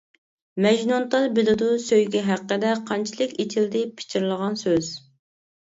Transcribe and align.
مەجنۇنتال 0.65 1.27
بىلىدۇ 1.35 1.67
سۆيگۈ 1.85 2.23
ھەققىدە 2.31 2.73
قانچىلىك 2.89 3.39
ئېچىلدى 3.45 3.87
پىچىرلىغان 4.01 4.61
سۆز. 4.67 4.93